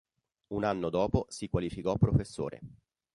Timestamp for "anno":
0.63-0.89